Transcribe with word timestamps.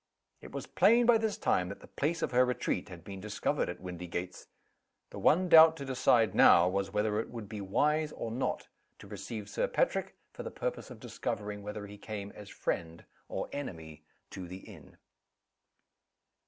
It 0.41 0.51
was 0.51 0.65
plain 0.65 1.05
by 1.05 1.19
this 1.19 1.37
time 1.37 1.69
that 1.69 1.79
the 1.79 1.87
place 1.87 2.23
of 2.23 2.31
her 2.31 2.43
retreat 2.43 2.89
had 2.89 3.03
been 3.03 3.21
discovered 3.21 3.69
at 3.69 3.79
Windygates. 3.79 4.47
The 5.11 5.19
one 5.19 5.47
doubt 5.47 5.77
to 5.77 5.85
decide, 5.85 6.33
now, 6.33 6.67
was 6.67 6.91
whether 6.91 7.19
it 7.19 7.29
would 7.29 7.47
be 7.47 7.61
wise 7.61 8.11
or 8.13 8.31
not 8.31 8.67
to 8.97 9.05
receive 9.05 9.47
Sir 9.47 9.67
Patrick, 9.67 10.15
for 10.33 10.41
the 10.41 10.49
purpose 10.49 10.89
of 10.89 10.99
discovering 10.99 11.61
whether 11.61 11.85
he 11.85 11.99
came 11.99 12.31
as 12.31 12.49
friend 12.49 13.05
or 13.29 13.47
enemy 13.53 14.03
to 14.31 14.47
the 14.47 14.65
inn. 14.67 14.97